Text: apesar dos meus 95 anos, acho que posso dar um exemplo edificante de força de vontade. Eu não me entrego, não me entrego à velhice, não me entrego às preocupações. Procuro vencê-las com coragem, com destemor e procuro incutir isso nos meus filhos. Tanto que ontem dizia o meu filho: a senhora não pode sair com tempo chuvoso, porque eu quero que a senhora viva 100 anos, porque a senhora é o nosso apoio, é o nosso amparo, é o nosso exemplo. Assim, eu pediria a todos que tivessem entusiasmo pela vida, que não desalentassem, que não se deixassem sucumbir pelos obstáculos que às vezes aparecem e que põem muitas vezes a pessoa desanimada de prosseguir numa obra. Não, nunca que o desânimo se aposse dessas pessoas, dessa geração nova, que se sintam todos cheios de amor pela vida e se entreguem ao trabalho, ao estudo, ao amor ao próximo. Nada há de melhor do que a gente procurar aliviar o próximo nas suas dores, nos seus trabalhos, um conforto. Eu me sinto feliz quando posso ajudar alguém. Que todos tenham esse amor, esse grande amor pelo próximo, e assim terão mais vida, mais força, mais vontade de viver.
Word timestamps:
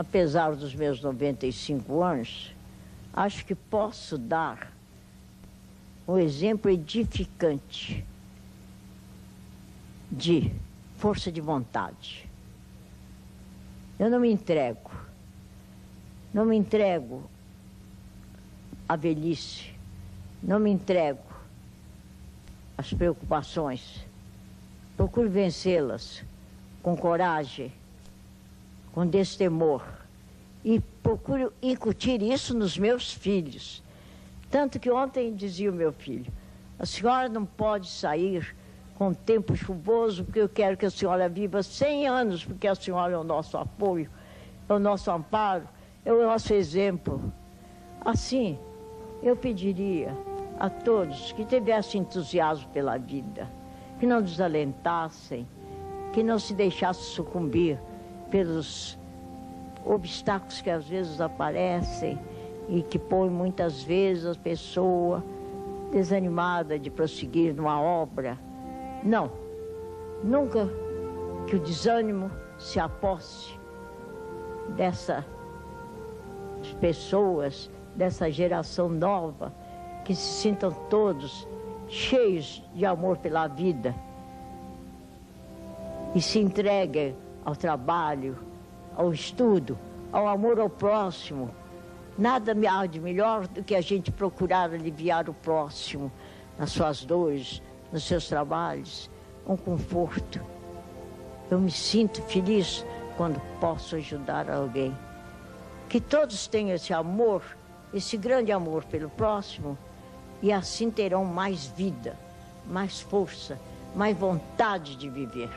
apesar 0.00 0.56
dos 0.56 0.74
meus 0.74 1.02
95 1.02 2.02
anos, 2.02 2.54
acho 3.12 3.44
que 3.44 3.54
posso 3.54 4.16
dar 4.16 4.72
um 6.08 6.16
exemplo 6.16 6.70
edificante 6.70 8.02
de 10.10 10.50
força 10.96 11.30
de 11.30 11.42
vontade. 11.42 12.26
Eu 13.98 14.08
não 14.08 14.20
me 14.20 14.32
entrego, 14.32 14.90
não 16.32 16.46
me 16.46 16.56
entrego 16.56 17.22
à 18.88 18.96
velhice, 18.96 19.70
não 20.42 20.58
me 20.58 20.70
entrego 20.70 21.20
às 22.78 22.90
preocupações. 22.90 24.02
Procuro 24.96 25.28
vencê-las 25.28 26.24
com 26.82 26.96
coragem, 26.96 27.70
com 28.92 29.06
destemor 29.06 29.82
e 30.64 30.80
procuro 31.02 31.52
incutir 31.62 32.22
isso 32.22 32.56
nos 32.56 32.76
meus 32.76 33.12
filhos. 33.12 33.82
Tanto 34.50 34.78
que 34.78 34.90
ontem 34.90 35.34
dizia 35.34 35.70
o 35.70 35.74
meu 35.74 35.92
filho: 35.92 36.32
a 36.78 36.84
senhora 36.84 37.28
não 37.28 37.44
pode 37.44 37.88
sair 37.88 38.54
com 38.96 39.14
tempo 39.14 39.56
chuvoso, 39.56 40.24
porque 40.24 40.40
eu 40.40 40.48
quero 40.48 40.76
que 40.76 40.84
a 40.84 40.90
senhora 40.90 41.28
viva 41.28 41.62
100 41.62 42.06
anos, 42.06 42.44
porque 42.44 42.66
a 42.68 42.74
senhora 42.74 43.14
é 43.14 43.16
o 43.16 43.24
nosso 43.24 43.56
apoio, 43.56 44.10
é 44.68 44.72
o 44.72 44.78
nosso 44.78 45.10
amparo, 45.10 45.66
é 46.04 46.12
o 46.12 46.22
nosso 46.22 46.52
exemplo. 46.52 47.32
Assim, 48.04 48.58
eu 49.22 49.36
pediria 49.36 50.14
a 50.58 50.68
todos 50.68 51.32
que 51.32 51.44
tivessem 51.44 52.02
entusiasmo 52.02 52.68
pela 52.70 52.98
vida, 52.98 53.50
que 53.98 54.06
não 54.06 54.20
desalentassem, 54.20 55.48
que 56.12 56.22
não 56.22 56.38
se 56.38 56.52
deixassem 56.52 57.04
sucumbir 57.04 57.78
pelos 58.30 58.98
obstáculos 59.84 60.60
que 60.60 60.70
às 60.70 60.86
vezes 60.86 61.20
aparecem 61.20 62.18
e 62.68 62.82
que 62.82 62.98
põem 62.98 63.30
muitas 63.30 63.82
vezes 63.82 64.26
a 64.26 64.34
pessoa 64.34 65.24
desanimada 65.90 66.78
de 66.78 66.90
prosseguir 66.90 67.54
numa 67.54 67.80
obra. 67.80 68.38
Não, 69.02 69.30
nunca 70.22 70.68
que 71.46 71.56
o 71.56 71.60
desânimo 71.60 72.30
se 72.58 72.78
aposse 72.78 73.58
dessas 74.76 75.24
pessoas, 76.80 77.70
dessa 77.96 78.30
geração 78.30 78.88
nova, 78.88 79.52
que 80.04 80.14
se 80.14 80.42
sintam 80.42 80.70
todos 80.88 81.48
cheios 81.88 82.62
de 82.74 82.86
amor 82.86 83.18
pela 83.18 83.48
vida 83.48 83.94
e 86.14 86.20
se 86.20 86.38
entreguem 86.38 87.16
ao 87.50 87.56
trabalho, 87.56 88.38
ao 88.96 89.12
estudo, 89.12 89.76
ao 90.12 90.28
amor 90.28 90.60
ao 90.60 90.70
próximo. 90.70 91.50
Nada 92.16 92.54
há 92.70 92.86
de 92.86 93.00
melhor 93.00 93.46
do 93.48 93.62
que 93.62 93.74
a 93.74 93.80
gente 93.80 94.12
procurar 94.12 94.72
aliviar 94.72 95.28
o 95.28 95.34
próximo 95.34 96.12
nas 96.56 96.70
suas 96.70 97.04
dores, 97.04 97.60
nos 97.92 98.04
seus 98.04 98.28
trabalhos, 98.28 99.10
um 99.46 99.56
conforto. 99.56 100.40
Eu 101.50 101.58
me 101.58 101.70
sinto 101.70 102.22
feliz 102.22 102.84
quando 103.16 103.40
posso 103.58 103.96
ajudar 103.96 104.48
alguém. 104.48 104.96
Que 105.88 106.00
todos 106.00 106.46
tenham 106.46 106.76
esse 106.76 106.92
amor, 106.92 107.42
esse 107.92 108.16
grande 108.16 108.52
amor 108.52 108.84
pelo 108.84 109.10
próximo, 109.10 109.76
e 110.40 110.52
assim 110.52 110.88
terão 110.88 111.24
mais 111.24 111.66
vida, 111.66 112.16
mais 112.66 113.00
força, 113.00 113.58
mais 113.96 114.16
vontade 114.16 114.94
de 114.94 115.08
viver. 115.08 115.50